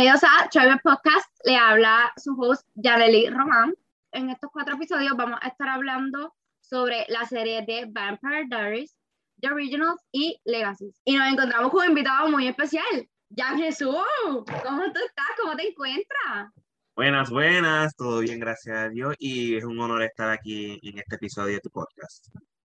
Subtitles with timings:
[0.00, 1.28] Bienvenidos a Travel Podcast.
[1.44, 3.74] Le habla su host Yaneli Román.
[4.12, 8.96] En estos cuatro episodios vamos a estar hablando sobre la serie de Vampire Diaries,
[9.42, 10.98] The Originals y Legacies.
[11.04, 13.94] Y nos encontramos con un invitado muy especial, Jan Jesús.
[14.24, 15.26] ¿Cómo tú estás?
[15.38, 16.48] ¿Cómo te encuentras?
[16.96, 19.14] Buenas, buenas, todo bien, gracias a Dios.
[19.18, 22.26] Y es un honor estar aquí en este episodio de tu podcast.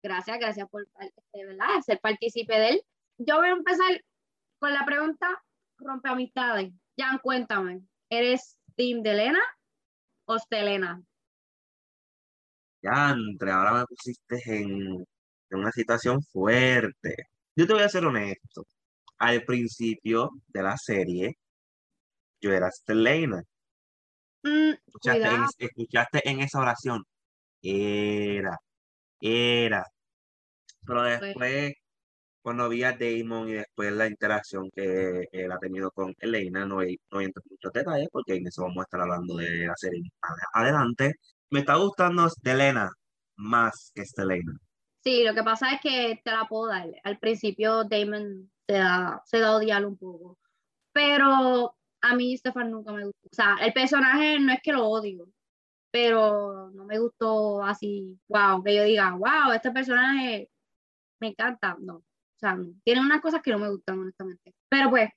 [0.01, 1.81] Gracias, gracias por este, ¿verdad?
[1.85, 2.81] ser partícipe de él.
[3.19, 4.03] Yo voy a empezar
[4.57, 5.39] con la pregunta
[5.81, 6.71] rompe amistades.
[7.01, 9.39] Jan, cuéntame, ¿eres Team de Elena
[10.25, 11.03] o Stelena?
[12.83, 15.05] Ya, entre ahora me pusiste en,
[15.49, 17.15] en una situación fuerte.
[17.55, 18.65] Yo te voy a ser honesto.
[19.19, 21.35] Al principio de la serie,
[22.41, 23.41] yo era Stelena.
[24.43, 27.03] Mm, Escuchaste en, escuchaste en esa oración.
[27.61, 28.57] Era,
[29.21, 29.85] era.
[30.85, 31.73] Pero después,
[32.41, 36.79] cuando vi a Damon y después la interacción que él ha tenido con Elena, no,
[36.79, 39.75] hay- no entro en muchos detalles porque en eso vamos a estar hablando de la
[39.75, 40.01] serie
[40.53, 41.15] adelante.
[41.49, 42.89] Me está gustando Elena
[43.37, 44.53] más que Stelena.
[45.03, 46.87] Sí, lo que pasa es que te la puedo dar.
[47.03, 50.37] Al principio Damon se da, se da odiar un poco.
[50.93, 53.27] Pero a mí Stefan nunca me gustó.
[53.31, 55.27] O sea, el personaje no es que lo odio,
[55.91, 60.49] pero no me gustó así, wow, que yo diga, wow, este personaje
[61.19, 61.77] me encanta.
[61.79, 62.03] No,
[62.41, 62.73] sea, no.
[62.83, 64.53] tiene unas cosas que no me gustan, honestamente.
[64.69, 65.09] Pero pues,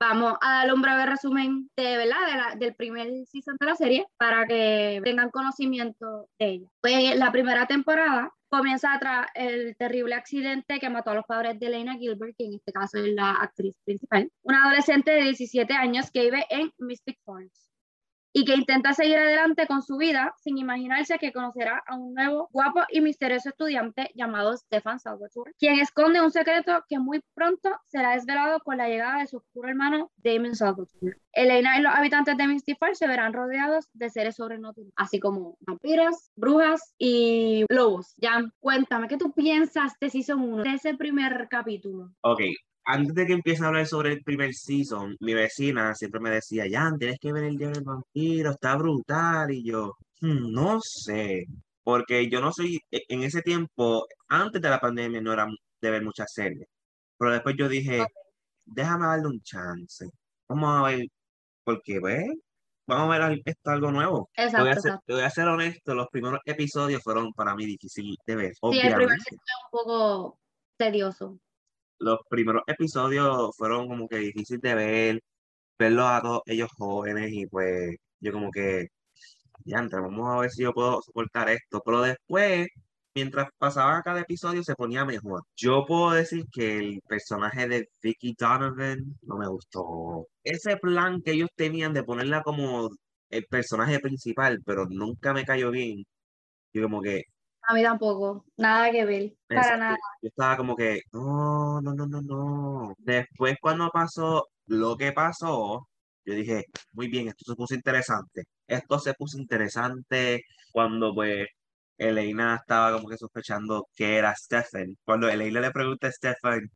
[0.00, 2.26] vamos a darle un breve resumen de, ¿verdad?
[2.26, 6.68] De la- del primer season de la serie para que tengan conocimiento de ella.
[6.80, 11.66] Pues la primera temporada comienza tras el terrible accidente que mató a los padres de
[11.68, 16.10] Elena Gilbert, que en este caso es la actriz principal, una adolescente de 17 años
[16.10, 17.71] que vive en Mystic Falls
[18.32, 22.48] y que intenta seguir adelante con su vida sin imaginarse que conocerá a un nuevo,
[22.52, 28.12] guapo y misterioso estudiante llamado Stefan Salvatore, quien esconde un secreto que muy pronto será
[28.12, 31.16] desvelado con la llegada de su oscuro hermano Damon Salvatore.
[31.32, 35.56] Elena y los habitantes de Misty Falls se verán rodeados de seres sobrenaturales, así como
[35.60, 38.14] vampiros, brujas y lobos.
[38.20, 42.10] Jan, cuéntame, ¿qué tú piensas de Season 1, de ese primer capítulo?
[42.22, 42.40] Ok,
[42.84, 46.64] antes de que empiece a hablar sobre el primer season, mi vecina siempre me decía,
[46.70, 49.50] Jan, tienes que ver el día del vampiro, está brutal.
[49.52, 51.46] Y yo, "Hmm, no sé,
[51.84, 55.46] porque yo no soy, e- en ese tiempo, antes de la pandemia, no era
[55.80, 56.66] de ver muchas series.
[57.18, 58.06] Pero después yo dije,
[58.66, 60.06] déjame darle un chance.
[60.48, 61.06] Vamos a ver,
[61.64, 62.24] porque, pues,
[62.86, 64.30] vamos a ver esto algo nuevo.
[64.34, 65.04] Te voy, Exacto, a ser, exacto.
[65.06, 68.80] te voy a ser honesto, los primeros episodios fueron para mí difíciles de ver, Sí,
[68.80, 69.22] el primer obviamente.
[69.30, 70.38] es un poco
[70.78, 71.38] tedioso.
[72.02, 75.20] Los primeros episodios fueron como que difícil de ver,
[75.78, 78.88] verlos a todos ellos jóvenes y pues yo como que,
[79.64, 82.68] ya, vamos a ver si yo puedo soportar esto, pero después,
[83.14, 85.42] mientras pasaba cada episodio se ponía mejor.
[85.56, 90.26] Yo puedo decir que el personaje de Vicky Donovan no me gustó.
[90.44, 92.90] Ese plan que ellos tenían de ponerla como
[93.30, 96.04] el personaje principal, pero nunca me cayó bien.
[96.72, 97.24] Yo como que,
[97.68, 99.98] A mí tampoco, nada que ver, para nada.
[100.20, 102.94] Yo estaba como que, no, no, no, no, no.
[102.98, 105.88] Después cuando pasó lo que pasó,
[106.24, 108.44] yo dije, muy bien, esto se puso interesante.
[108.66, 111.46] Esto se puso interesante cuando pues
[111.98, 114.96] Elena estaba como que sospechando que era Stephen.
[115.04, 116.68] Cuando Elena le pregunta a Stephen,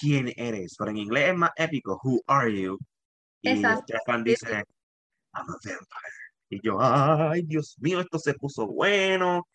[0.00, 0.76] ¿quién eres?
[0.78, 2.78] Pero en inglés es más épico, who are you?
[3.42, 3.94] Y Exacto.
[3.96, 4.64] Stefan Sí, dice.
[5.32, 5.86] I'm a vampire.
[6.50, 9.46] Y yo, ay, Dios mío, esto se puso bueno.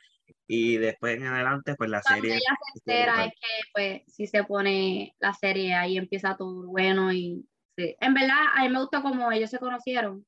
[0.48, 4.28] Y después en adelante, pues la Cuando serie ella se entera es que pues sí
[4.28, 7.46] se pone la serie, ahí empieza todo bueno y
[7.78, 7.96] sí.
[8.00, 10.26] En verdad, a mí me gusta como ellos se conocieron,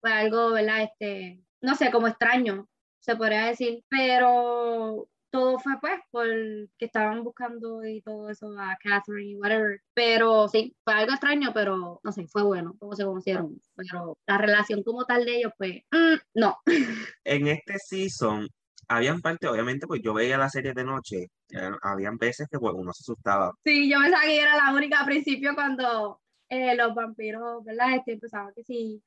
[0.00, 0.84] fue algo, ¿verdad?
[0.84, 2.68] Este, no sé, como extraño,
[3.00, 9.30] se podría decir, pero todo fue pues porque estaban buscando y todo eso a Catherine
[9.30, 13.60] y whatever, pero sí, fue algo extraño, pero no sé, fue bueno cómo se conocieron,
[13.76, 16.56] pero la relación como tal de ellos, pues, mm, no.
[17.24, 18.48] En este season,
[18.88, 22.74] habían partes, obviamente, pues yo veía la serie de noche, eh, habían veces que pues,
[22.76, 23.52] uno se asustaba.
[23.64, 27.96] Sí, yo pensaba que era la única al principio cuando eh, los vampiros, ¿verdad?
[27.96, 29.02] Este, empezaban que sí,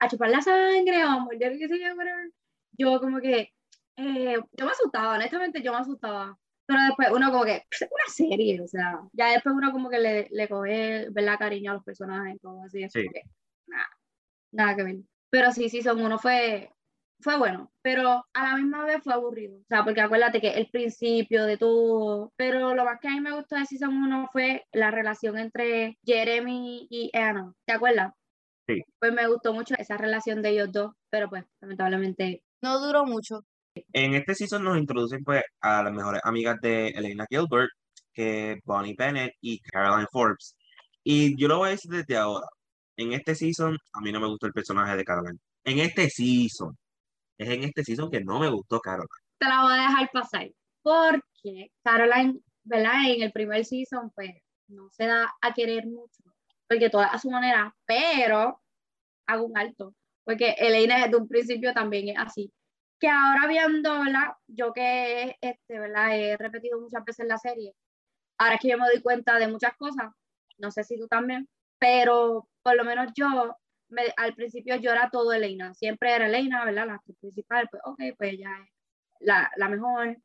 [0.00, 2.30] a chupar la sangre o a morder, qué sé yo, whatever.
[2.72, 3.50] Yo como que,
[3.96, 6.36] eh, yo me asustaba, honestamente yo me asustaba.
[6.66, 9.98] Pero después uno como que, es una serie, o sea, ya después uno como que
[9.98, 11.38] le, le coge, ¿verdad?
[11.38, 13.02] Cariño a los personajes, todo así, es Sí.
[13.04, 13.22] como que,
[13.66, 13.88] nada,
[14.52, 14.96] nada que ver.
[15.30, 16.70] Pero sí, sí, son uno fue,
[17.22, 19.56] fue bueno, pero a la misma vez fue aburrido.
[19.56, 23.20] O sea, porque acuérdate que el principio de todo, pero lo más que a mí
[23.20, 27.52] me gustó de Season 1 fue la relación entre Jeremy y Anna.
[27.64, 28.12] ¿Te acuerdas?
[28.66, 28.82] Sí.
[28.98, 33.44] Pues me gustó mucho esa relación de ellos dos, pero pues lamentablemente No duró mucho.
[33.92, 37.70] En este season nos introducen pues a las mejores amigas de Elena Gilbert,
[38.12, 40.56] que es Bonnie Bennett y Caroline Forbes.
[41.04, 42.46] Y yo lo voy a decir desde ahora.
[42.96, 45.38] en este season, a mí no me gustó el personaje de Caroline.
[45.64, 46.76] En este season.
[47.42, 49.08] Es en este season que no me gustó Caroline.
[49.38, 50.50] Te la voy a dejar pasar.
[50.82, 53.08] Porque Caroline, ¿verdad?
[53.08, 54.30] En el primer season, pues,
[54.68, 56.22] no se da a querer mucho.
[56.68, 58.60] Porque toda a su manera, pero
[59.26, 59.94] hago un alto.
[60.24, 62.52] Porque Elena desde un principio también es así.
[63.00, 64.32] Que ahora viendo, ¿verdad?
[64.46, 66.16] Yo que este, ¿verdad?
[66.16, 67.74] he repetido muchas veces la serie,
[68.38, 70.12] ahora es que yo me doy cuenta de muchas cosas,
[70.58, 71.48] no sé si tú también,
[71.78, 73.56] pero por lo menos yo,
[73.92, 76.86] me, al principio yo era todo Elena, siempre era Elena, ¿verdad?
[76.86, 78.70] La principal, pues ok, pues ella es
[79.20, 80.18] la, la mejor.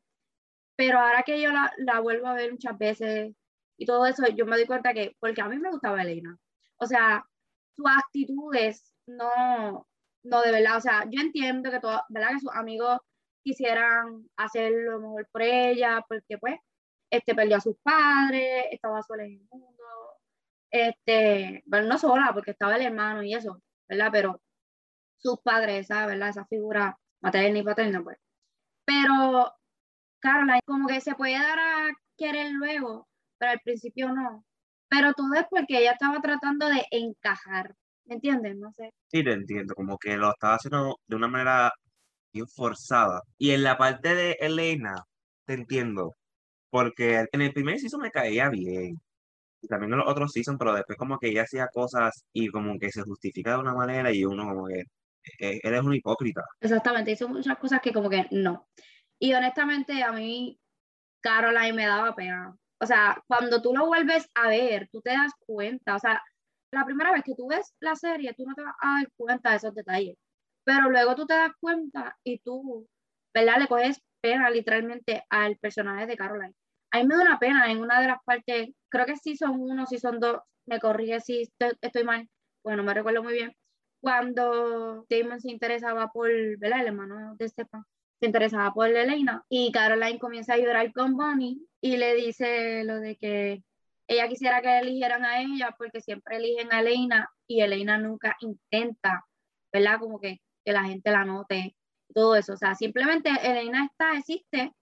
[0.76, 3.34] Pero ahora que yo la, la, vuelvo a ver muchas veces
[3.76, 6.36] y todo eso, yo me doy cuenta que, porque a mí me gustaba Elena,
[6.78, 7.24] o sea,
[7.76, 9.86] sus actitudes no,
[10.24, 12.30] no de verdad, o sea, yo entiendo que todo, ¿verdad?
[12.34, 12.98] Que sus amigos
[13.42, 16.56] quisieran hacer lo mejor por ella, porque pues,
[17.10, 19.77] este, perdió a sus padres, estaba sola en el mundo,
[20.70, 24.10] este, bueno, no sola, porque estaba el hermano y eso, ¿verdad?
[24.12, 24.40] Pero
[25.18, 26.30] sus padres, esa, ¿verdad?
[26.30, 28.18] Esa figura materna y paterna, pues.
[28.84, 29.52] Pero
[30.20, 34.44] Caroline, como que se puede dar a querer luego, pero al principio no.
[34.88, 37.74] Pero todo es porque ella estaba tratando de encajar,
[38.06, 38.56] ¿me entiendes?
[38.56, 38.90] No sé.
[39.08, 41.72] Sí, te entiendo, como que lo estaba haciendo de una manera
[42.32, 43.22] bien forzada.
[43.38, 45.04] Y en la parte de Elena,
[45.46, 46.14] te entiendo,
[46.70, 49.00] porque en el primer season me caía bien,
[49.66, 52.92] también en los otros season, pero después como que ella hacía cosas y como que
[52.92, 54.84] se justifica de una manera y uno como que
[55.40, 56.42] eh, eres un hipócrita.
[56.60, 58.68] Exactamente, hizo muchas cosas que como que no.
[59.18, 60.58] Y honestamente a mí
[61.20, 62.56] Caroline me daba pena.
[62.80, 66.22] O sea, cuando tú lo vuelves a ver, tú te das cuenta, o sea,
[66.72, 69.50] la primera vez que tú ves la serie, tú no te vas a dar cuenta
[69.50, 70.16] de esos detalles,
[70.64, 72.86] pero luego tú te das cuenta y tú,
[73.34, 73.58] ¿verdad?
[73.58, 76.54] Le coges pena literalmente al personaje de Caroline.
[76.90, 79.60] A mí me da una pena en una de las partes, creo que sí son
[79.60, 82.28] uno, sí son dos, me corrige si estoy, estoy mal,
[82.62, 83.54] bueno, no me recuerdo muy bien,
[84.00, 86.80] cuando Damon se interesaba por, ¿verdad?
[86.80, 87.84] El hermano de Stefan
[88.20, 92.98] se interesaba por Elena y Caroline comienza a llorar con Bonnie y le dice lo
[93.00, 93.62] de que
[94.08, 99.24] ella quisiera que eligieran a ella porque siempre eligen a Elena y Elena nunca intenta,
[99.72, 99.98] ¿verdad?
[100.00, 101.76] Como que, que la gente la note,
[102.14, 102.54] todo eso.
[102.54, 104.72] O sea, simplemente Elena está, existe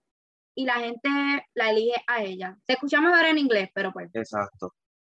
[0.57, 1.09] y la gente
[1.53, 2.57] la elige a ella.
[2.65, 4.09] Se escucha mejor en inglés, pero pues.
[4.13, 4.73] Exacto.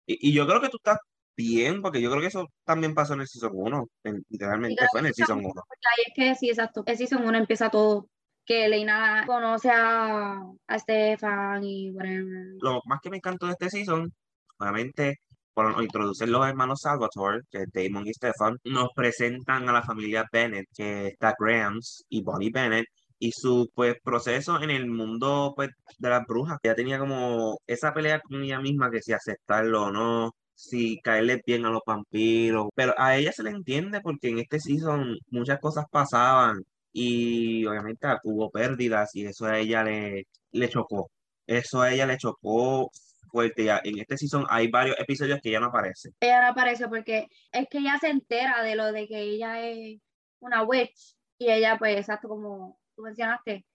[0.06, 0.98] Y, y yo creo que tú estás
[1.34, 3.88] bien, porque yo creo que eso también pasó en el Season 1,
[4.28, 5.48] literalmente fue en el Season 1.
[5.48, 8.10] Ahí es que sí, exacto, el Season 1 empieza todo,
[8.46, 12.56] que Elena conoce a, a Stefan y whatever.
[12.60, 14.14] Lo más que me encantó de este Season,
[14.58, 15.22] obviamente,
[15.54, 20.26] por introducir los hermanos Salvatore, que es Damon y Stefan, nos presentan a la familia
[20.30, 22.88] Bennett, que está Grams y Bonnie Bennett,
[23.20, 26.58] y su pues proceso en el mundo pues de las brujas.
[26.64, 31.42] Ya tenía como esa pelea con ella misma que si aceptarlo o no, si caerle
[31.46, 35.60] bien a los vampiros, pero a ella se le entiende porque en este season muchas
[35.60, 36.60] cosas pasaban
[36.92, 41.12] y obviamente hubo pérdidas y eso a ella le, le chocó.
[41.46, 42.90] Eso a ella le chocó
[43.32, 43.66] fuerte.
[43.66, 43.82] Ya.
[43.84, 46.10] En este season hay varios episodios que ella no aparece.
[46.20, 50.00] Ella no aparece porque es que ella se entera de lo de que ella es
[50.40, 53.66] una witch y ella pues exacto como tú mencionaste,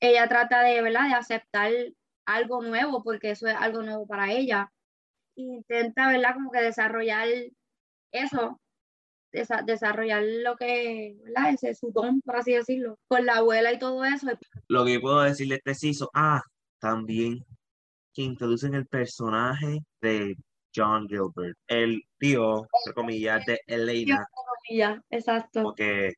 [0.00, 1.08] ella trata de, ¿verdad?
[1.08, 1.70] de aceptar
[2.26, 4.72] algo nuevo porque eso es algo nuevo para ella
[5.36, 6.34] intenta, ¿verdad?
[6.34, 7.28] Como que desarrollar
[8.10, 8.60] eso,
[9.32, 11.52] desarrollar lo que, ¿verdad?
[11.52, 14.28] Ese su don, por así decirlo, con la abuela y todo eso.
[14.68, 16.42] Lo que puedo decirle este hizo, ah,
[16.80, 17.44] también
[18.14, 20.36] que introducen el personaje de
[20.74, 24.26] John Gilbert, el tío, entre comillas, de Elena.
[25.10, 25.62] exacto.
[25.62, 26.14] Porque,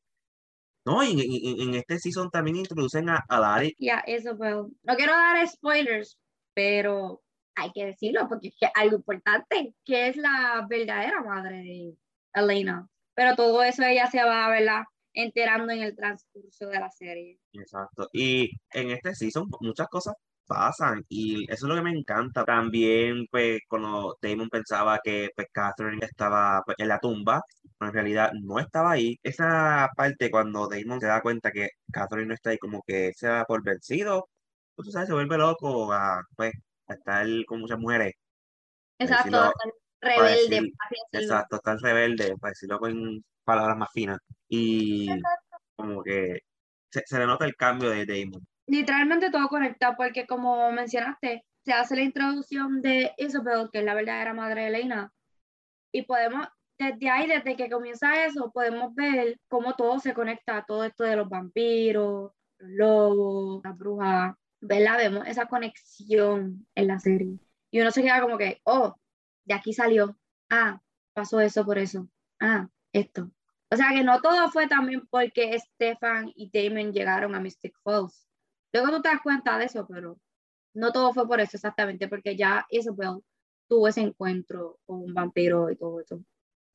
[0.89, 3.75] no, en, en, este season también introducen a, a Larry.
[3.77, 6.17] Ya, eso, pero no quiero dar spoilers,
[6.53, 7.21] pero
[7.55, 11.95] hay que decirlo porque es algo importante, que es la verdadera madre de
[12.33, 12.87] Elena.
[13.13, 14.83] Pero todo eso ella se va, ¿verdad?
[15.13, 17.39] enterando en el transcurso de la serie.
[17.53, 18.07] Exacto.
[18.13, 20.15] Y en este season muchas cosas
[20.49, 22.43] pasan y eso es lo que me encanta.
[22.45, 27.41] También, pues, cuando Damon pensaba que pues, Catherine estaba pues, en la tumba,
[27.77, 29.17] pero en realidad no estaba ahí.
[29.23, 33.27] Esa parte cuando Damon se da cuenta que Catherine no está ahí, como que se
[33.27, 34.27] da por vencido,
[34.75, 36.53] pues, tú sabes, se vuelve loco, a, pues,
[36.87, 38.13] estar con muchas mujeres.
[38.99, 39.53] Exacto,
[40.01, 40.73] rebelde.
[41.13, 44.19] exacto, estar rebelde, para decirlo con palabras más finas.
[44.49, 45.07] Y
[45.75, 46.39] como que
[46.91, 48.45] se, le nota el cambio de Damon.
[48.69, 53.95] Literalmente todo conectado, porque como mencionaste, se hace la introducción de Isabel, que es la
[53.95, 55.11] verdadera madre de Elena,
[55.91, 56.47] y podemos,
[56.77, 61.15] desde ahí, desde que comienza eso, podemos ver cómo todo se conecta, todo esto de
[61.15, 64.97] los vampiros, los lobos, las brujas, ¿verdad?
[64.97, 67.39] Vemos esa conexión en la serie.
[67.71, 68.95] Y uno se queda como que, oh,
[69.45, 70.15] de aquí salió.
[70.51, 70.79] Ah,
[71.13, 72.07] pasó eso por eso.
[72.39, 73.31] ah, esto.
[73.71, 78.28] O sea que no todo fue también porque Stefan y Damon llegaron a Mystic Falls.
[78.71, 80.19] Luego tú te das cuenta de eso, pero
[80.73, 83.21] no todo fue por eso exactamente, porque ya Isabel
[83.67, 86.23] tuvo ese encuentro con un vampiro y todo eso.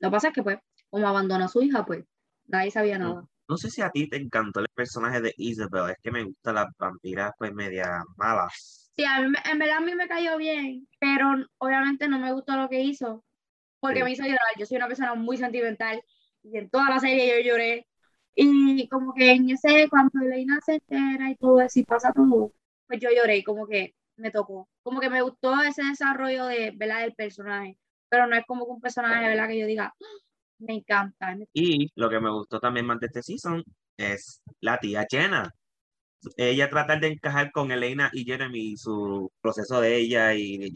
[0.01, 0.59] Lo que pasa es que, pues,
[0.91, 2.05] como abandonó a su hija, pues,
[2.47, 3.27] nadie sabía nada.
[3.49, 6.55] No sé si a ti te encantó el personaje de Isabel, es que me gustan
[6.55, 8.91] las vampiras, pues, media malas.
[8.97, 11.27] Sí, a mí, en verdad a mí me cayó bien, pero
[11.59, 13.25] obviamente no me gustó lo que hizo,
[13.81, 14.05] porque Sí.
[14.05, 14.41] me hizo llorar.
[14.57, 16.03] Yo soy una persona muy sentimental
[16.43, 17.87] y en toda la serie yo lloré.
[18.35, 22.53] Y como que en ese, cuando Elena se entera y todo eso y pasa todo,
[22.87, 24.69] pues yo lloré como que me tocó.
[24.83, 27.03] Como que me gustó ese desarrollo de, ¿verdad?
[27.03, 29.49] del personaje, pero no es como que un personaje, ¿verdad?
[29.49, 30.07] Que yo diga, "Ah,
[30.59, 31.37] me encanta.
[31.53, 33.63] Y lo que me gustó también más de este season
[33.97, 35.51] es la tía Jenna.
[36.37, 40.73] Ella tratar de encajar con Elena y Jeremy y su proceso de ella y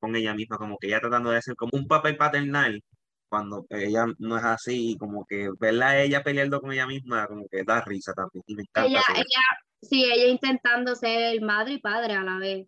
[0.00, 2.82] con ella misma, como que ella tratando de hacer como un papel paternal
[3.28, 7.26] cuando ella no es así, y como que verla a ella peleando con ella misma,
[7.26, 8.42] como que da risa también.
[8.46, 9.42] Y me encanta Ella, ella,
[9.82, 12.66] sí, ella intentando ser madre y padre a la vez,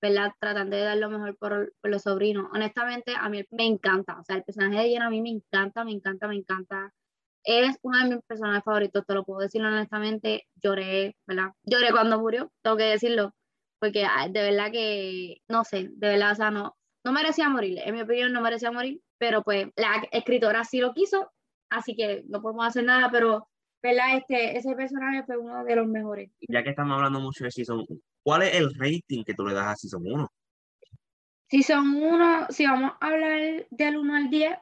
[0.00, 0.32] ¿verdad?
[0.40, 2.48] Tratando de dar lo mejor por, por los sobrinos.
[2.52, 4.18] Honestamente, a mí me encanta.
[4.20, 6.92] O sea, el personaje de Jenna a mí me encanta, me encanta, me encanta.
[7.44, 10.46] Es uno de mis personajes favoritos, te lo puedo decir honestamente.
[10.62, 11.52] Lloré, ¿verdad?
[11.64, 13.34] Lloré cuando murió, tengo que decirlo.
[13.80, 17.78] Porque ah, de verdad que, no sé, de verdad, o sea, no, no merecía morir.
[17.84, 19.00] En mi opinión, no merecía morir.
[19.18, 21.30] Pero pues la escritora sí lo quiso,
[21.70, 23.48] así que no podemos hacer nada, pero
[23.82, 24.16] ¿verdad?
[24.16, 26.30] Este, ese personaje fue uno de los mejores.
[26.48, 29.54] Ya que estamos hablando mucho de Season 1, ¿cuál es el rating que tú le
[29.54, 30.28] das a Season 1?
[31.50, 34.58] Si son uno, si vamos a hablar del 1 al 10,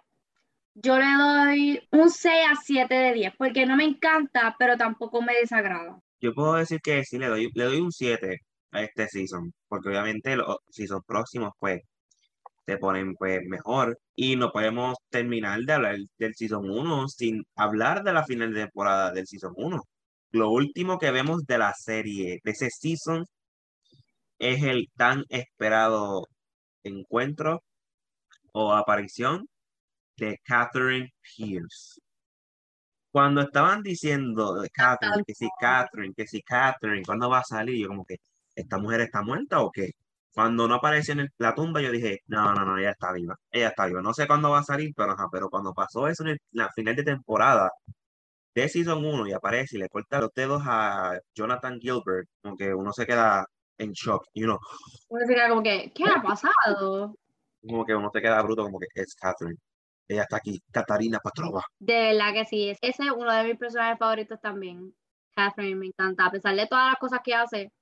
[0.75, 5.23] yo le doy un 6 a 7 de 10, porque no me encanta, pero tampoco
[5.23, 5.99] me desagrada.
[6.21, 8.39] Yo puedo decir que sí le doy, le doy un 7
[8.73, 11.81] a este season, porque obviamente los seasons próximos pues
[12.67, 18.03] se ponen pues mejor y no podemos terminar de hablar del season 1 sin hablar
[18.03, 19.83] de la final de temporada del season 1.
[20.33, 23.25] Lo último que vemos de la serie, de ese season,
[24.39, 26.27] es el tan esperado
[26.85, 27.63] encuentro
[28.53, 29.49] o aparición
[30.17, 32.01] de Catherine Pierce.
[33.11, 37.83] Cuando estaban diciendo de Catherine, que si Catherine, que si Catherine, ¿cuándo va a salir?
[37.83, 38.17] Yo como que,
[38.55, 39.93] ¿esta mujer está muerta o qué?
[40.37, 43.35] Cuando no apareció en el- la tumba, yo dije, no, no, no, ella está viva,
[43.51, 44.03] ella está viva.
[44.03, 46.69] No sé cuándo va a salir, pero, ajá, pero cuando pasó eso en el- la
[46.73, 47.71] final de temporada
[48.55, 52.75] de Season 1 y aparece y le corta los dedos a Jonathan Gilbert, como que
[52.75, 53.47] uno se queda
[53.79, 54.59] en shock y uno,
[55.09, 57.15] Uno se queda como que, ¿qué ha pasado?
[57.67, 59.57] como que uno se queda bruto, como que es Catherine.
[60.07, 61.63] Ella está aquí, Katarina Patrova.
[61.79, 64.95] De verdad que sí, ese es uno de mis personajes favoritos también.
[65.35, 67.73] Catherine me encanta, a pesar de todas las cosas que hace,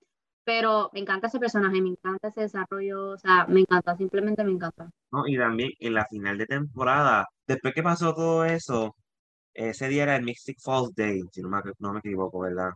[0.44, 4.52] pero me encanta ese personaje, me encanta ese desarrollo, o sea, me encanta, simplemente me
[4.52, 4.90] encanta.
[5.10, 5.26] ¿no?
[5.26, 8.94] Y también en la final de temporada, después que pasó todo eso,
[9.54, 12.70] ese día era el Mystic Falls Day, si no me, no me equivoco, ¿verdad?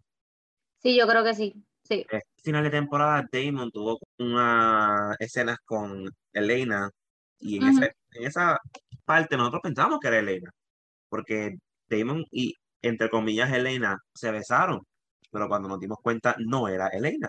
[0.78, 2.06] Sí, yo creo que sí, sí.
[2.10, 6.90] Este final de temporada, Damon tuvo unas escenas con Elena
[7.40, 8.58] y en, esa, en esa
[9.04, 10.50] parte nosotros pensamos que era Elena,
[11.08, 11.56] porque
[11.88, 14.80] Damon y, entre comillas, Elena se besaron,
[15.30, 17.28] pero cuando nos dimos cuenta no era Elena,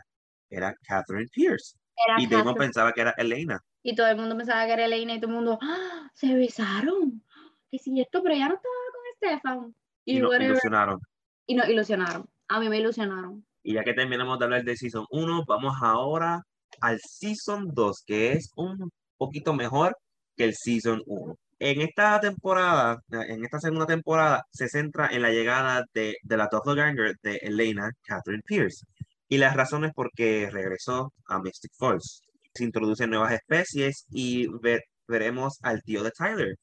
[0.49, 1.75] era Catherine Pierce.
[2.07, 2.59] Era Y Damon Catherine.
[2.67, 3.59] pensaba que era Elena.
[3.83, 6.09] Y todo el mundo pensaba que era Elena y todo el mundo, ¡Ah!
[6.13, 7.23] se besaron.
[7.69, 9.75] Que si esto, pero ya no estaba con Stefan.
[10.05, 10.99] Y Y, nos ilusionaron.
[11.45, 12.25] y nos ilusionaron.
[12.47, 13.45] A mí me ilusionaron.
[13.63, 16.41] Y ya que terminamos de hablar de Season 1, vamos ahora
[16.81, 19.95] al Season 2, que es un poquito mejor
[20.35, 21.35] que el Season 1.
[21.61, 26.47] En esta temporada, en esta segunda temporada, se centra en la llegada de, de la
[26.49, 28.85] doppelganger de Elena Catherine Pierce.
[29.29, 32.21] Y las razones por qué regresó a Mystic Falls.
[32.53, 36.55] Se introducen nuevas especies y ve- veremos al tío de Tyler.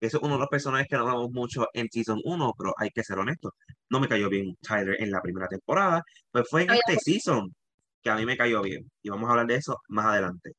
[0.00, 2.90] Eso es uno de los personajes que no hablamos mucho en Season 1, pero hay
[2.90, 3.50] que ser honesto.
[3.90, 7.54] No me cayó bien Tyler en la primera temporada, pues fue en Ay, este season
[8.02, 8.90] que a mí me cayó bien.
[9.02, 10.52] Y vamos a hablar de eso más adelante.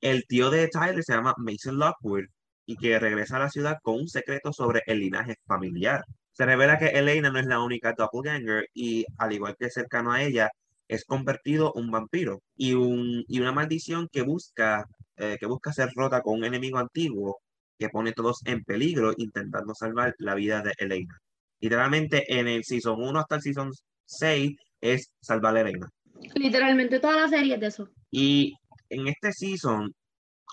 [0.00, 2.24] El tío de Tyler se llama Mason Lockwood
[2.66, 6.02] y que regresa a la ciudad con un secreto sobre el linaje familiar.
[6.32, 10.22] Se revela que Elena no es la única doppelganger y, al igual que cercano a
[10.22, 10.50] ella,
[10.88, 14.84] es convertido un vampiro y, un, y una maldición que busca,
[15.16, 17.38] eh, que busca ser rota con un enemigo antiguo
[17.78, 21.18] que pone a todos en peligro intentando salvar la vida de Elena.
[21.60, 23.70] Literalmente en el Season 1 hasta el Season
[24.06, 25.88] 6 es salvar a Elena.
[26.34, 27.88] Literalmente toda la serie es de eso.
[28.10, 28.54] Y
[28.88, 29.92] en este season,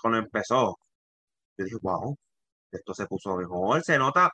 [0.00, 0.76] cuando empezó,
[1.56, 2.16] yo dije, wow,
[2.70, 3.82] esto se puso mejor.
[3.82, 4.30] Se nota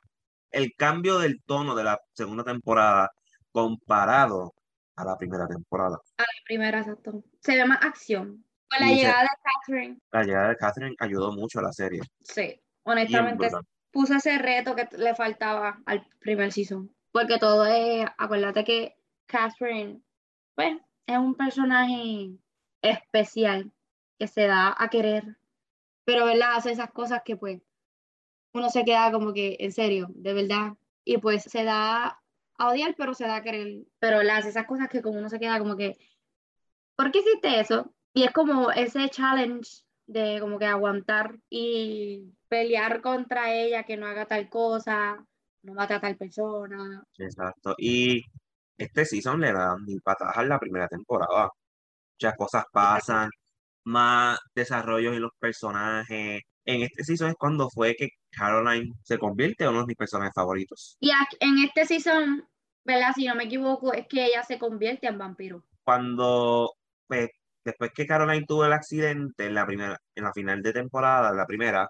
[0.49, 3.09] el cambio del tono de la segunda temporada
[3.51, 4.53] comparado
[5.01, 5.97] a la primera temporada.
[6.17, 7.23] A la primera, exacto.
[7.41, 8.43] Se ve más acción.
[8.69, 11.71] Con la Y se- llegada de Catherine, La llegada de Catherine ayudó mucho a la
[11.73, 12.01] serie.
[12.21, 12.59] sí.
[12.83, 13.47] Honestamente,
[13.91, 16.91] puso ese reto que le faltaba al primer season.
[17.11, 18.95] Porque todo es, acuérdate que
[19.27, 20.01] Catherine,
[20.55, 22.31] pues, es un personaje
[22.81, 23.71] especial
[24.17, 25.37] que se da a querer,
[26.05, 26.55] pero, ¿verdad?
[26.55, 27.61] Hace esas cosas que, pues,
[28.53, 32.20] uno se queda como que, en serio, de verdad, y pues se da
[32.57, 35.39] a odiar, pero se da a querer, pero hace esas cosas que como uno se
[35.39, 35.97] queda como que,
[36.95, 37.93] ¿por qué hiciste eso?
[38.13, 44.07] Y es como ese challenge de como que aguantar y pelear contra ella, que no
[44.07, 45.25] haga tal cosa,
[45.63, 47.03] no mate a tal persona.
[47.17, 47.75] Exacto.
[47.77, 48.23] Y
[48.77, 51.49] este season le dan mil patadas en la primera temporada.
[52.15, 53.29] Muchas cosas pasan,
[53.85, 56.41] más desarrollos en los personajes.
[56.65, 60.33] En este season es cuando fue que Caroline se convierte en uno de mis personajes
[60.33, 60.97] favoritos.
[60.99, 62.47] Y en este season,
[62.83, 63.11] ¿verdad?
[63.15, 65.63] Si no me equivoco, es que ella se convierte en vampiro.
[65.83, 66.73] Cuando,
[67.07, 67.29] pues,
[67.63, 71.45] después que Caroline tuvo el accidente en la primera, en la final de temporada, la
[71.45, 71.89] primera,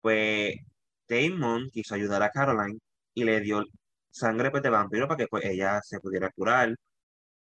[0.00, 0.54] pues
[1.08, 2.78] Damon quiso ayudar a Caroline
[3.14, 3.64] y le dio
[4.10, 6.74] sangre pues, de vampiro para que pues, ella se pudiera curar,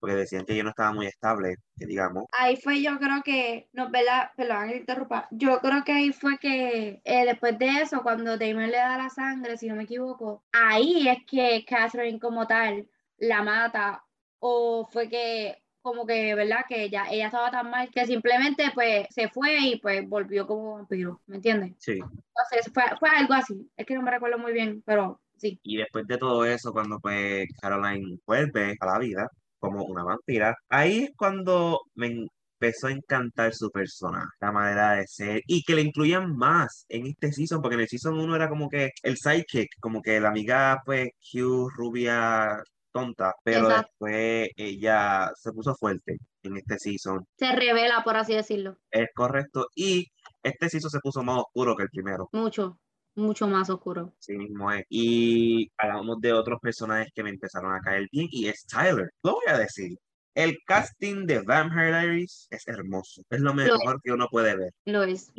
[0.04, 2.26] porque decían que ella no estaba muy estable, que digamos.
[2.32, 4.32] Ahí fue yo creo que, no, ¿verdad?
[4.36, 5.26] Perdón, interrumpa.
[5.30, 9.08] Yo creo que ahí fue que eh, después de eso, cuando Damon le da la
[9.08, 14.04] sangre, si no me equivoco, ahí es que Catherine como tal la mata
[14.40, 16.66] o fue que como que, ¿verdad?
[16.68, 20.74] Que ella, ella estaba tan mal que simplemente pues se fue y pues volvió como
[20.74, 21.76] vampiro, ¿me entiendes?
[21.78, 21.92] Sí.
[21.92, 25.58] Entonces fue, fue algo así, es que no me recuerdo muy bien, pero sí.
[25.62, 29.30] Y después de todo eso, cuando pues Caroline vuelve a la vida
[29.64, 32.26] como una vampira, ahí es cuando me
[32.60, 37.06] empezó a encantar su personaje, la manera de ser, y que le incluyan más en
[37.06, 40.28] este season, porque en el season 1 era como que el sidekick, como que la
[40.28, 47.26] amiga pues Q, rubia, tonta, pero después ella se puso fuerte en este season.
[47.36, 48.76] Se revela, por así decirlo.
[48.90, 49.66] Es correcto.
[49.74, 50.06] Y
[50.42, 52.28] este season se puso más oscuro que el primero.
[52.32, 52.78] Mucho,
[53.14, 54.12] mucho más oscuro.
[54.18, 54.84] Sí mismo es.
[54.88, 59.10] Y hablamos de otros personajes que me empezaron a caer bien y es Tyler.
[59.22, 59.96] Lo voy a decir.
[60.34, 63.22] El casting de Vampire Diaries es hermoso.
[63.30, 64.72] Es lo mejor que uno puede ver.
[64.84, 65.32] Lo es.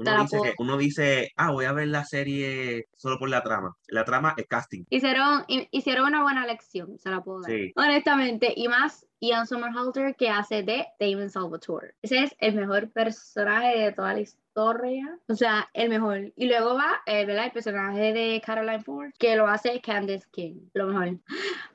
[0.57, 3.75] Uno dice, ah, voy a ver la serie solo por la trama.
[3.87, 4.85] La trama es casting.
[4.89, 7.51] Hicieron, hicieron una buena lección, se la puedo dar.
[7.75, 11.95] Honestamente, y más Ian Somerhalder que hace de Damon Salvatore.
[12.01, 14.44] Ese es el mejor personaje de toda la historia.
[14.55, 16.31] O sea, el mejor.
[16.35, 17.25] Y luego va, eh.
[17.27, 20.69] El personaje de Caroline Ford, que lo hace Candice King.
[20.73, 21.17] Lo mejor.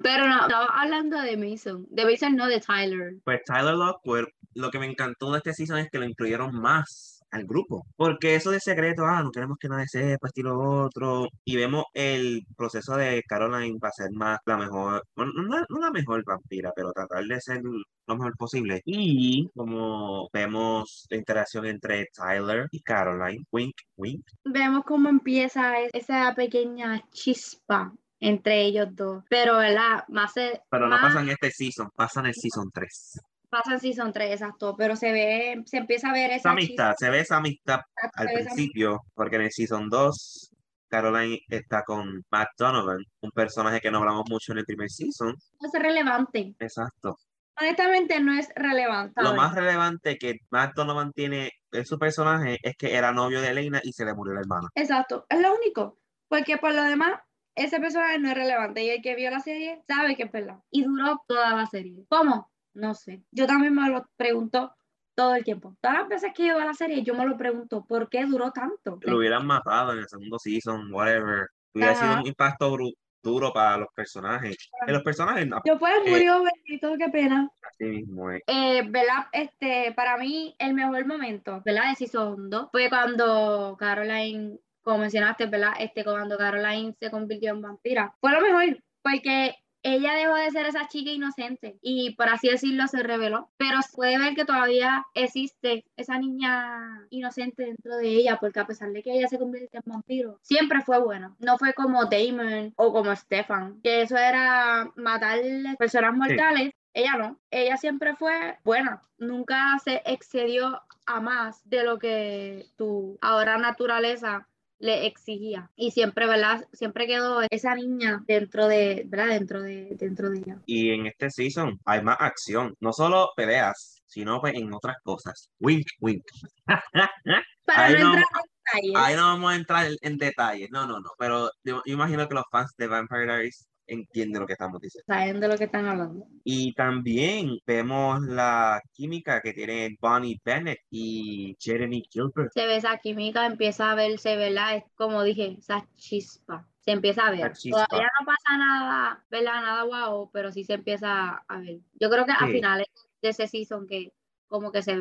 [0.03, 1.87] Pero no, estaba hablando de Mason.
[1.91, 3.15] De Mason, no de Tyler.
[3.25, 7.20] Pues Tyler Lockwood, lo que me encantó de este season es que lo incluyeron más
[7.31, 7.87] al grupo.
[7.97, 11.29] Porque eso de secreto, ah, no queremos que nadie sepa, estilo otro.
[11.45, 16.25] Y vemos el proceso de Caroline para ser más la mejor, no, no, la mejor
[16.25, 18.83] vampira, pero tratar de ser lo mejor posible.
[18.85, 24.25] Y como vemos la interacción entre Tyler y Caroline, wink, wink.
[24.45, 29.25] Vemos cómo empieza esa pequeña chispa entre ellos dos.
[29.31, 30.05] Pero, ¿verdad?
[30.09, 34.13] Más, Pero no pasa en este season, pasa en el season 3 pasa en Season
[34.13, 37.81] 3, exacto, pero se ve, se empieza a ver esa, amistad, se ve esa amistad
[38.15, 40.51] al principio, porque en el Season 2
[40.91, 45.35] Caroline está con Matt Donovan, un personaje que no hablamos mucho en el primer season.
[45.61, 46.55] No es relevante.
[46.59, 47.17] Exacto.
[47.59, 49.23] Honestamente no es relevante.
[49.23, 53.49] Lo más relevante que Matt Donovan tiene en su personaje es que era novio de
[53.49, 54.69] Elena y se le murió la hermana.
[54.75, 55.99] Exacto, es lo único.
[56.29, 57.21] Porque por lo demás,
[57.55, 58.83] ese personaje no es relevante.
[58.83, 60.59] Y el que vio la serie sabe que es verdad.
[60.71, 62.05] Y duró toda la serie.
[62.09, 62.51] ¿Cómo?
[62.75, 63.23] No sé.
[63.31, 64.75] Yo también me lo pregunto
[65.15, 65.77] todo el tiempo.
[65.81, 68.53] Todas las veces que llevo a la serie, yo me lo pregunto, ¿por qué duró
[68.53, 68.99] tanto?
[69.03, 71.49] Lo hubieran matado en el segundo season, whatever.
[71.75, 72.77] Hubiera sido un impacto
[73.23, 74.57] duro para los personajes.
[74.87, 75.61] En los personajes no.
[75.65, 77.49] Yo pues murió, bendito, qué pena.
[77.63, 78.43] Así mismo es.
[78.47, 79.27] Eh, ¿verdad?
[79.33, 81.91] Este, para mí, el mejor momento, ¿verdad?
[81.91, 85.75] De Season 2 fue cuando Caroline, como mencionaste, ¿verdad?
[85.79, 88.15] Este, cuando Caroline se convirtió en vampira.
[88.21, 92.87] Fue lo mejor, porque ella dejó de ser esa chica inocente y por así decirlo
[92.87, 98.39] se reveló, pero se puede ver que todavía existe esa niña inocente dentro de ella
[98.41, 101.73] porque a pesar de que ella se convierte en vampiro, siempre fue buena, no fue
[101.73, 105.39] como Damon o como Stefan, que eso era matar
[105.79, 106.73] personas mortales.
[106.93, 113.17] Ella no, ella siempre fue buena, nunca se excedió a más de lo que tu
[113.21, 114.49] ahora naturaleza
[114.81, 116.67] le exigía y siempre, ¿verdad?
[116.73, 119.29] Siempre quedó esa niña dentro de, ¿verdad?
[119.29, 120.59] Dentro de, dentro de ella.
[120.67, 125.51] Y en este season hay más acción, no solo peleas, sino pues en otras cosas.
[125.61, 126.25] Wink, wink.
[127.67, 128.97] Para no, entrar en detalles.
[128.97, 132.45] Ahí no vamos a entrar en, detalles, no, no, no, pero yo, imagino que los
[132.51, 135.07] fans de Vampire Diaries entienden lo que estamos diciendo.
[135.07, 136.27] Saben de lo que están hablando.
[136.45, 142.53] Y también vemos la química que tienen Bonnie Bennett y Jeremy Gilbert.
[142.53, 144.77] Se ve esa química, empieza a verse, ¿verdad?
[144.77, 146.67] Es como dije, esa chispa.
[146.81, 147.53] Se empieza a ver.
[147.71, 149.61] Todavía no pasa nada, ¿verdad?
[149.63, 151.81] Nada guau, pero sí se empieza a ver.
[151.95, 152.53] Yo creo que a Sí.
[152.53, 152.87] finales
[153.21, 154.13] de ese season que
[154.49, 154.97] como que se,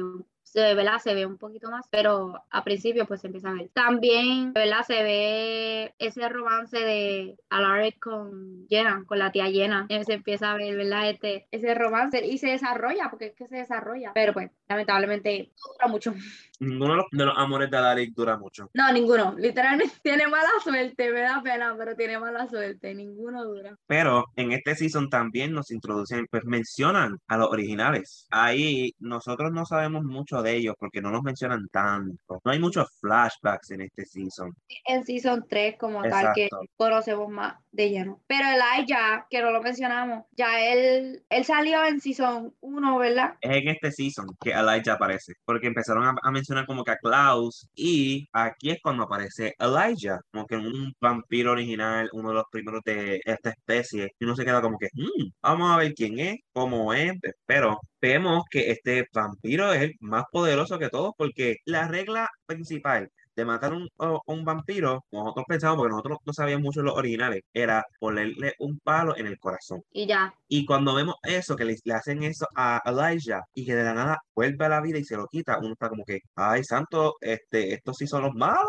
[0.51, 0.97] se, ¿verdad?
[0.99, 3.69] se ve un poquito más, pero a principio pues se empieza a ver.
[3.73, 4.83] También, ¿verdad?
[4.85, 9.85] Se ve ese romance de Alaric con Jenna, con la tía Jenna.
[9.89, 11.09] Eh, Se empieza a ver, ¿verdad?
[11.09, 14.11] Este, ese romance y se desarrolla, porque es que se desarrolla.
[14.13, 16.13] Pero pues, lamentablemente, no dura mucho.
[16.59, 18.69] Ninguno de los amores de Alaric dura mucho.
[18.73, 19.35] No, ninguno.
[19.37, 22.93] Literalmente tiene mala suerte, me da pena, pero tiene mala suerte.
[22.95, 23.77] Ninguno dura.
[23.87, 28.27] Pero en este season también nos introducen, pues mencionan a los originales.
[28.31, 32.39] Ahí nosotros no sabemos mucho de ellos porque no nos mencionan tanto.
[32.43, 34.53] No hay muchos flashbacks en este season.
[34.85, 36.65] En Season 3 como tal que Exacto.
[36.77, 38.21] conocemos más de lleno.
[38.27, 43.33] Pero Elijah, que no lo mencionamos, ya él, él salió en Season 1, ¿verdad?
[43.41, 46.97] Es en este season que Elijah aparece, porque empezaron a, a mencionar como que a
[46.97, 52.45] Klaus y aquí es cuando aparece Elijah, como que un vampiro original, uno de los
[52.51, 56.19] primeros de esta especie, y uno se queda como que, "Hmm, vamos a ver quién
[56.19, 57.13] es, cómo es,
[57.45, 63.11] pero vemos que este vampiro es el más poderoso que todos, porque la regla principal
[63.35, 67.43] de matar un, o- un vampiro, nosotros pensamos, porque nosotros no sabíamos mucho los originales,
[67.53, 69.81] era ponerle un palo en el corazón.
[69.91, 70.33] Y ya.
[70.51, 73.93] Y cuando vemos eso, que le, le hacen eso a Elijah y que de la
[73.93, 77.17] nada vuelve a la vida y se lo quita, uno está como que, ay, santo,
[77.21, 78.65] este, estos sí son los malos.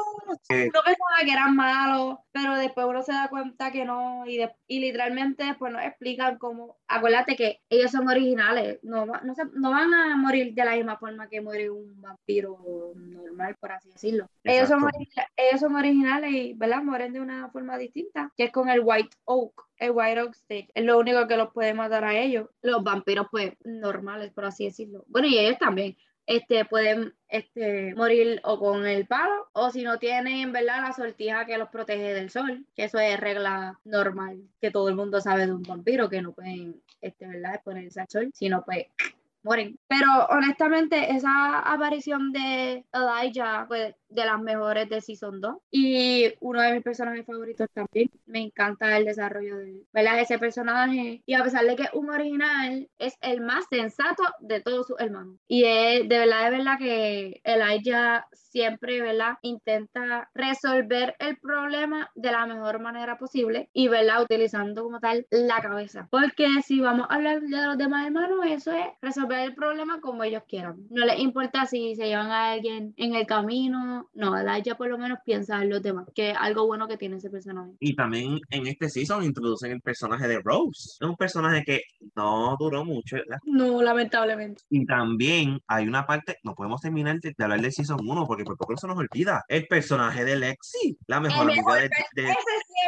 [0.48, 4.24] que- Uno pensaba que eran malos, pero después uno se da cuenta que no.
[4.26, 6.76] Y, de- y literalmente después nos explican cómo.
[6.86, 8.78] Acuérdate que ellos son originales.
[8.82, 12.58] No, no, se- no van a morir de la misma forma que muere un vampiro
[12.94, 14.26] normal, por así decirlo.
[14.44, 14.80] Ellos son,
[15.36, 16.82] ellos son originales y, ¿verdad?
[16.82, 19.69] Mueren de una forma distinta, que es con el White Oak.
[19.80, 22.48] El White Oak es lo único que los puede matar a ellos.
[22.62, 25.04] Los vampiros, pues, normales, por así decirlo.
[25.08, 29.98] Bueno, y ellos también este, pueden este, morir o con el palo o si no
[29.98, 30.82] tienen, ¿verdad?
[30.82, 34.94] La sortija que los protege del sol, que eso es regla normal, que todo el
[34.94, 37.54] mundo sabe de un vampiro, que no pueden, este, ¿verdad?
[37.54, 38.86] Exponerse al sol, sino pues
[39.42, 39.78] mueren.
[39.88, 46.60] Pero honestamente, esa aparición de Elijah fue de las mejores de Season 2 y uno
[46.60, 48.10] de mis personajes favoritos también.
[48.26, 50.20] Me encanta el desarrollo de ¿verdad?
[50.20, 54.60] ese personaje y a pesar de que es un original, es el más sensato de
[54.60, 55.36] todos sus hermanos.
[55.48, 59.38] Y es de verdad, de verdad que Elijah siempre, ¿verdad?
[59.42, 64.22] Intenta resolver el problema de la mejor manera posible y, ¿verdad?
[64.22, 66.08] Utilizando como tal la cabeza.
[66.10, 70.24] Porque si vamos a hablar de los demás hermanos, eso es resolver el problema como
[70.24, 70.76] ellos quieran.
[70.90, 73.99] No les importa si se llevan a alguien en el camino.
[74.14, 77.16] No, Elijah por lo menos piensa en los demás, que es algo bueno que tiene
[77.16, 77.72] ese personaje.
[77.80, 80.96] Y también en este season introducen el personaje de Rose.
[81.00, 81.82] Es un personaje que
[82.16, 83.38] no duró mucho, ¿verdad?
[83.44, 84.62] No, lamentablemente.
[84.70, 88.44] Y también hay una parte, no podemos terminar de, de hablar del season 1 porque
[88.44, 89.42] por poco se nos olvida.
[89.48, 92.36] El personaje de Lexi, la mejor El amiga mejor de, de- Ese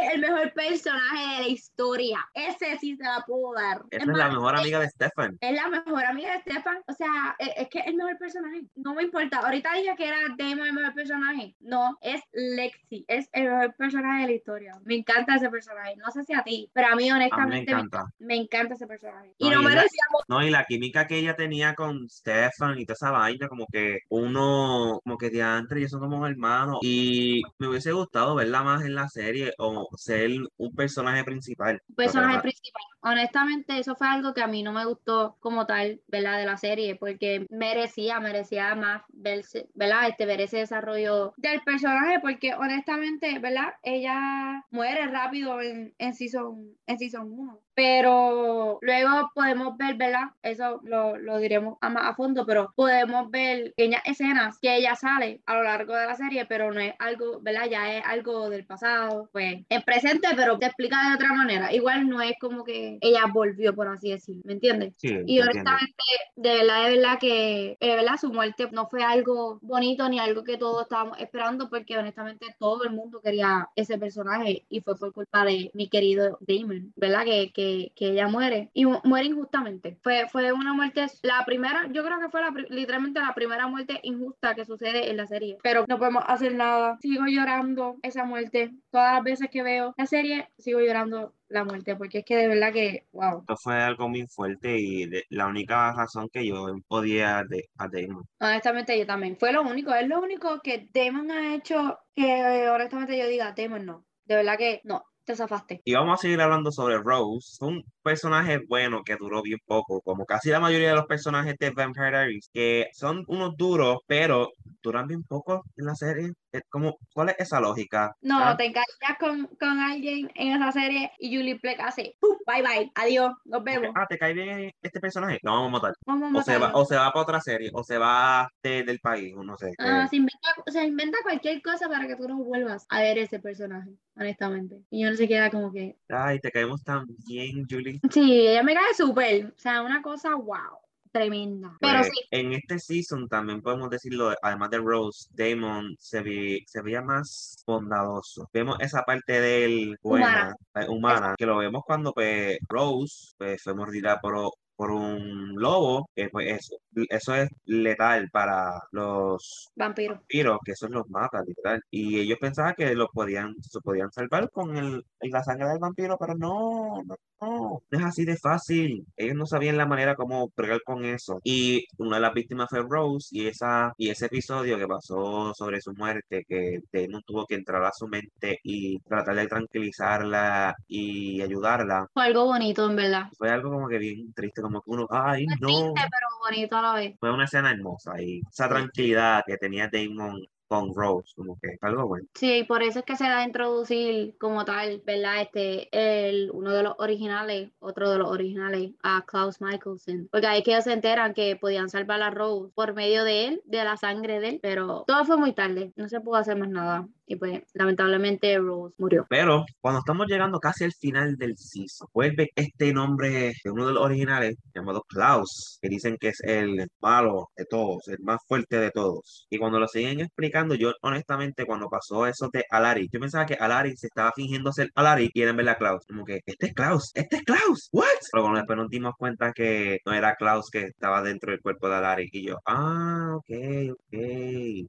[0.02, 2.18] es el mejor personaje de la historia.
[2.35, 3.83] Ese sí se la puedo dar.
[3.90, 5.37] esa Es es la más, mejor amiga de Stefan.
[5.40, 6.78] Es la mejor amiga de Stefan.
[6.87, 8.62] O sea, e- es, que es el mejor personaje.
[8.74, 9.38] No me importa.
[9.38, 11.55] Ahorita dije que era Damon el mejor personaje.
[11.61, 13.05] No, es Lexi.
[13.09, 14.72] Es el mejor personaje de la historia.
[14.85, 15.94] Me encanta ese personaje.
[15.96, 18.12] No sé si a ti, pero a mí A mí me honestamente me, encanta.
[18.18, 19.35] me encanta ese personaje.
[19.38, 20.22] Y No, no y la- merecíamos.
[20.28, 23.98] No, y la química que ella tenía con Stefan y toda esa vaina, como que
[24.09, 26.78] uno, como que de antes, ellos son como hermanos.
[26.83, 31.81] Y me hubiese gustado verla más en la serie o ser un personaje principal.
[31.97, 32.83] personaje principal.
[33.01, 36.38] Honestamente, eso fue algo que a mí no me gustó como tal, ¿verdad?
[36.38, 40.09] De la serie, porque merecía, merecía más verse, ¿verdad?
[40.09, 43.75] Este, ver ese desarrollo del personaje, porque honestamente, ¿verdad?
[43.83, 47.61] Ella muere rápido en, en season, en season 1.
[47.74, 50.30] Pero luego podemos ver, ¿verdad?
[50.42, 54.94] Eso lo, lo diremos a más a fondo, pero podemos ver pequeñas escenas que ella
[54.94, 57.68] sale a lo largo de la serie, pero no es algo, ¿verdad?
[57.70, 61.72] Ya es algo del pasado, pues en presente, pero te explica de otra manera.
[61.72, 64.94] Igual no es como que ella volvió, por así decirlo, ¿me entiendes?
[64.98, 65.94] Sí, Y honestamente,
[66.37, 68.16] de verdad, de verdad que, eh, ¿verdad?
[68.20, 72.85] Su muerte no fue algo bonito ni algo que todos estábamos esperando, porque honestamente todo
[72.85, 77.24] el mundo quería ese personaje y fue por culpa de mi querido Damon, ¿verdad?
[77.24, 77.62] Que, que,
[77.96, 79.98] que ella muere y mu- muere injustamente.
[80.03, 84.01] Fue, fue una muerte, la primera, yo creo que fue la, literalmente la primera muerte
[84.03, 86.98] injusta que sucede en la serie, pero no podemos hacer nada.
[87.01, 88.72] Sigo llorando esa muerte.
[88.90, 92.48] Todas las veces que veo la serie, sigo llorando la muerte, porque es que de
[92.48, 93.40] verdad que, wow.
[93.40, 97.88] Esto fue algo muy fuerte y de- la única razón que yo podía de, a
[97.88, 98.25] Damon.
[98.40, 99.37] Honestamente, yo también.
[99.37, 103.85] Fue lo único, es lo único que Damon ha hecho que honestamente yo diga, Damon
[103.85, 104.07] no.
[104.25, 105.05] De verdad que no.
[105.24, 105.80] Te zafaste.
[105.85, 110.24] Y vamos a seguir hablando sobre Rose, un personaje bueno que duró bien poco, como
[110.26, 114.50] casi la mayoría de los personajes de Vampire Diaries, que son unos duros, pero
[114.83, 116.33] duran bien poco en la serie.
[116.51, 118.14] Es como, ¿cuál es esa lógica?
[118.21, 118.57] No, ¿Ah?
[118.57, 122.37] te encariñas con, con alguien en esa serie y Julie Plec hace, ¡pum!
[122.47, 123.90] bye bye, adiós, nos vemos.
[123.95, 125.38] Ah, ¿te cae bien este personaje?
[125.42, 125.92] Lo vamos a matar.
[126.07, 128.83] Vamos a O se, va, o se va para otra serie, o se va de-
[128.83, 129.73] del país, o no sé.
[129.79, 133.18] Ah, eh, se, inventa, se inventa cualquier cosa para que tú no vuelvas a ver
[133.18, 134.83] ese personaje, honestamente.
[134.90, 138.01] Y uno se queda como que, Ay, te caemos tan bien, Julie.
[138.11, 139.47] sí, ella me cae súper.
[139.47, 140.79] O sea, una cosa, wow,
[141.12, 141.77] tremenda.
[141.81, 146.64] Pero Pues, sí, en este season también podemos decirlo, además de Rose, Damon se, ve-
[146.66, 148.48] se veía más bondadoso.
[148.53, 150.57] Vemos esa parte de él buena,
[150.88, 156.29] humana, que lo vemos cuando pues, Rose pues, fue mordida por, por un lobo, que
[156.31, 156.77] pues eso,
[157.09, 160.14] eso es letal para los vampiro.
[160.16, 161.81] vampiros, que eso los mata, literal.
[161.90, 166.16] Y ellos pensaban que lo podían, se podían salvar con el, la sangre del vampiro,
[166.18, 169.05] pero no, no, no, es así de fácil.
[169.16, 171.40] Ellos no sabían la manera como bregar con eso.
[171.44, 175.81] Y una de las víctimas fue Rose, y esa, y ese episodio que pasó sobre
[175.81, 181.40] su muerte, que Damon tuvo que entrar a su mente y tratar de tranquilizarla y
[181.42, 183.24] ayudarla, Fue algo bonito, en verdad.
[183.38, 185.66] fue algo como que bien triste, como que uno, ay, no.
[185.68, 187.16] triste, pero bonito vez.
[187.21, 192.07] Fue una escena hermosa y esa tranquilidad que tenía Damon con Rose, como que algo
[192.07, 192.27] bueno.
[192.33, 195.42] Sí, y por eso es que se da a introducir como tal, ¿verdad?
[195.42, 200.31] Este, el, uno de los originales, otro de los originales, a Klaus Michelson.
[200.33, 203.49] Porque ahí es que ellos se enteran que podían salvar a Rose por medio de
[203.49, 206.57] él, de la sangre de él, pero todo fue muy tarde, no se pudo hacer
[206.57, 207.07] más nada.
[207.33, 209.27] Y pues, lamentablemente, Rose murió.
[209.31, 213.95] Pero cuando estamos llegando casi al final del season, vuelve este nombre de uno de
[213.95, 218.79] los originales llamado Klaus, que dicen que es el malo de todos, el más fuerte
[218.79, 219.47] de todos.
[219.49, 223.55] Y cuando lo siguen explicando, yo honestamente cuando pasó eso de Alaric, yo pensaba que
[223.55, 226.05] Alaric se estaba fingiendo ser Alaric y era en verdad Klaus.
[226.07, 228.05] Como que, este es Klaus, este es Klaus, what?
[228.31, 231.88] Pero cuando después nos dimos cuenta que no era Klaus que estaba dentro del cuerpo
[231.88, 233.51] de Alaric y yo, ah, ok,
[233.92, 234.12] ok.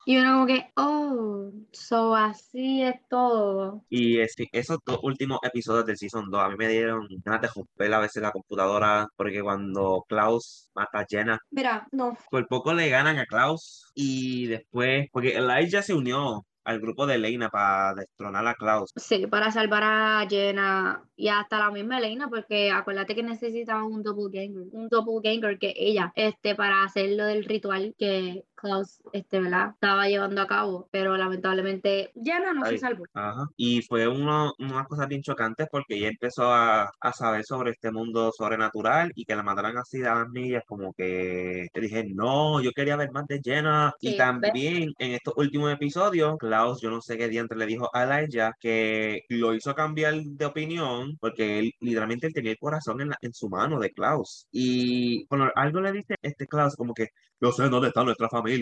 [0.06, 3.84] Y uno como que, oh, so así es todo.
[3.89, 7.48] Y ese- esos dos últimos episodios del Season 2 a mí me dieron ganas de
[7.56, 12.74] romper a veces la computadora porque cuando Klaus mata a Jenna, Mira, no, por poco
[12.74, 17.93] le ganan a Klaus y después, porque Elijah se unió al grupo de Elena para
[17.93, 18.89] destronar a Klaus.
[18.96, 24.02] Sí, para salvar a Jenna y hasta la misma Elena, porque acuérdate que necesitaban un
[24.02, 29.71] doppelganger, un doppelganger que ella, este, para hacer lo del ritual que Klaus, este, ¿verdad?
[29.73, 32.78] Estaba llevando a cabo, pero lamentablemente Jenna no se Ay.
[32.80, 33.04] salvó.
[33.13, 33.45] Ajá.
[33.58, 37.91] Y fue uno, unas cosas bien chocantes porque ella empezó a, a saber sobre este
[37.91, 42.71] mundo sobrenatural y que la mataran así de las millas, como que dije, no, yo
[42.71, 43.91] quería ver más de Jenna.
[43.99, 44.17] Sí, Y ¿ves?
[44.17, 48.52] también en estos últimos episodios, Klaus, yo no sé qué diantre le dijo a Elijah
[48.60, 53.17] que lo hizo cambiar de opinión porque él literalmente él tenía el corazón en, la-
[53.21, 54.47] en su mano de Klaus.
[54.52, 57.08] Y cuando algo le dice este Klaus, como que,
[57.41, 58.53] yo sé dónde está nuestra familia.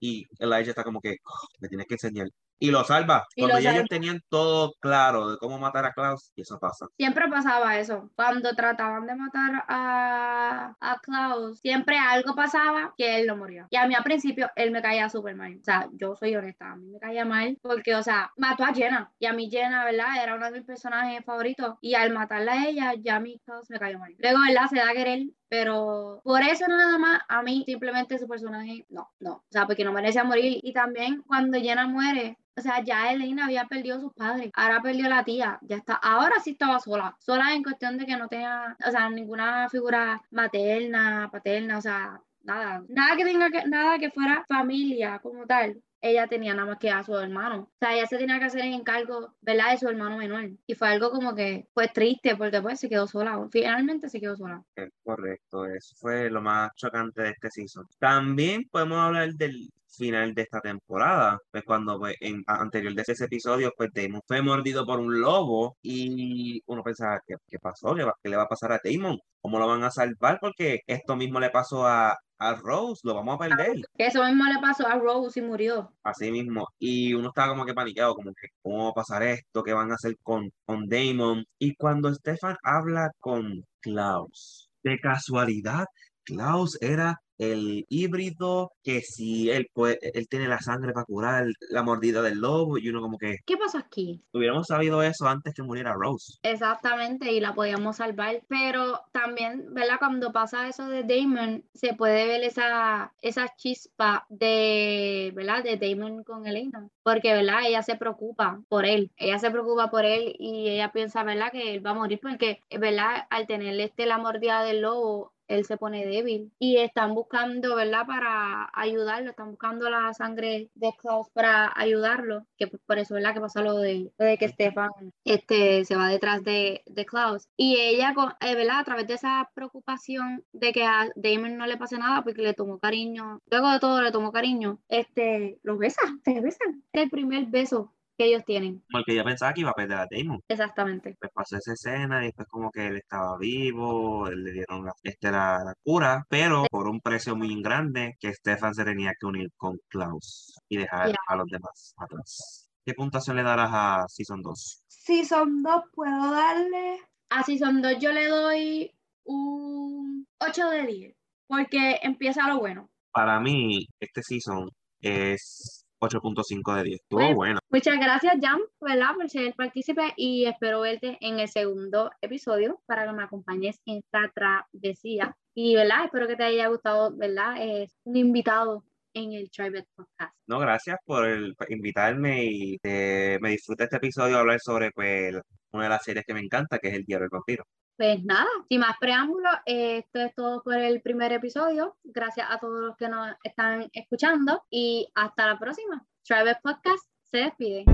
[0.00, 2.28] Y Elijah está como que, "Oh, me tienes que enseñar.
[2.60, 3.24] Y lo salva.
[3.36, 6.58] Y Cuando lo ya ellos tenían todo claro de cómo matar a Klaus, y eso
[6.58, 6.86] pasa.
[6.96, 8.10] Siempre pasaba eso.
[8.16, 13.68] Cuando trataban de matar a, a Klaus, siempre algo pasaba que él no moría.
[13.70, 15.56] Y a mí al principio él me caía súper mal.
[15.60, 18.74] O sea, yo soy honesta, a mí me caía mal porque, o sea, mató a
[18.74, 19.12] Jenna.
[19.20, 20.20] Y a mí Jenna, ¿verdad?
[20.20, 21.76] Era uno de mis personajes favoritos.
[21.80, 24.14] Y al matarla a ella, ya a mí Klaus me cayó mal.
[24.18, 24.66] Luego, ¿verdad?
[24.68, 25.22] Se da a querer.
[25.50, 29.37] Pero por eso nada más, a mí simplemente su personaje, no, no.
[29.38, 30.60] O sea, porque no merecía morir.
[30.62, 34.80] Y también cuando Jenna muere, o sea, ya Elena había perdido a sus padres, ahora
[34.82, 38.16] perdió a la tía, ya está, ahora sí estaba sola, sola en cuestión de que
[38.16, 43.64] no tenía, o sea, ninguna figura materna, paterna, o sea, nada, nada que tenga que,
[43.66, 45.80] nada que fuera familia como tal.
[46.00, 47.62] Ella tenía nada más que a su hermano.
[47.62, 49.72] O sea, ella se tenía que hacer en encargo, ¿verdad?
[49.72, 50.50] De su hermano menor.
[50.66, 53.46] Y fue algo como que, pues triste, porque pues se quedó sola.
[53.50, 54.62] Finalmente se quedó sola.
[54.76, 57.86] Es correcto, eso fue lo más chocante de este season.
[57.98, 63.24] También podemos hablar del final de esta temporada, pues cuando pues, en anterior de ese
[63.24, 67.94] episodio, pues Damon fue mordido por un lobo y uno pensaba, ¿qué, qué pasó?
[67.94, 69.18] ¿Qué, va- qué le va a pasar a Damon?
[69.40, 70.38] ¿Cómo lo van a salvar?
[70.40, 73.76] Porque esto mismo le pasó a, a Rose, lo vamos a perder.
[73.96, 75.92] Que eso mismo le pasó a Rose y murió.
[76.02, 76.66] Así mismo.
[76.78, 79.62] Y uno estaba como que paniqueado, como que, ¿cómo va a pasar esto?
[79.62, 81.44] ¿Qué van a hacer con, con Damon?
[81.58, 85.84] Y cuando Stefan habla con Klaus, de casualidad,
[86.24, 91.82] Klaus era el híbrido, que si él, puede, él tiene la sangre para curar la
[91.82, 94.22] mordida del lobo, y uno como que, ¿Qué pasó aquí?
[94.32, 96.38] hubiéramos sabido eso antes que muriera Rose.
[96.42, 98.42] Exactamente, y la podíamos salvar.
[98.48, 99.98] Pero también, ¿verdad?
[99.98, 105.62] Cuando pasa eso de Damon, se puede ver esa, esa chispa de, ¿verdad?
[105.62, 106.88] De Damon con Elena.
[107.02, 107.60] Porque, ¿verdad?
[107.66, 109.12] Ella se preocupa por él.
[109.16, 111.52] Ella se preocupa por él y ella piensa, ¿verdad?
[111.52, 113.26] Que él va a morir porque, ¿verdad?
[113.30, 118.06] Al tener este la mordida del lobo, él se pone débil y están buscando, ¿verdad?
[118.06, 123.34] Para ayudarlo, están buscando la sangre de Klaus para ayudarlo, que por eso, ¿verdad?
[123.34, 124.90] Que pasa lo de, de que Stefan
[125.24, 127.48] este, se va detrás de, de Klaus.
[127.56, 128.80] Y ella, eh, ¿verdad?
[128.80, 132.54] A través de esa preocupación de que a Damon no le pase nada porque le
[132.54, 136.84] tomó cariño, luego de todo le tomó cariño, este, lo besa, se besan.
[136.92, 140.06] Es el primer beso que ellos tienen, Porque ella pensaba que iba a perder a
[140.10, 140.40] Damon.
[140.48, 141.10] exactamente.
[141.10, 144.92] Después pasó esa escena y después como que él estaba vivo, él le dieron la,
[145.04, 149.26] este, la, la cura, pero por un precio muy grande que Stefan se tenía que
[149.26, 152.68] unir con Klaus y dejar a los demás atrás.
[152.84, 154.82] ¿Qué puntuación le darás a Season 2?
[154.88, 156.98] Season 2 puedo darle.
[157.30, 158.90] A Season 2 yo le doy
[159.24, 161.14] un 8 de 10.
[161.46, 162.90] Porque empieza lo bueno.
[163.12, 164.68] Para mí, este season
[165.00, 167.00] es 8.5 de 10.
[167.00, 167.36] Estuvo Bueno.
[167.36, 167.58] bueno.
[167.70, 169.14] Muchas gracias, Jan, ¿verdad?
[169.14, 173.98] Por ser partícipe y espero verte en el segundo episodio para que me acompañes en
[173.98, 175.36] esta travesía.
[175.54, 176.04] Y, ¿verdad?
[176.04, 177.56] Espero que te haya gustado, ¿verdad?
[177.60, 178.84] Es un invitado
[179.14, 180.34] en el Tribe Podcast.
[180.46, 185.34] No, gracias por el- por invitarme y eh, me disfruta este episodio hablar sobre pues,
[185.72, 187.64] una de las series que me encanta, que es El Diario del Vampiro.
[187.98, 191.96] Pues nada, sin más preámbulos, esto es todo por el primer episodio.
[192.04, 196.06] Gracias a todos los que nos están escuchando y hasta la próxima.
[196.22, 197.84] Travis Podcast se despide.